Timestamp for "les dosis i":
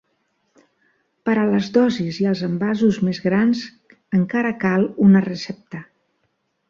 1.49-2.25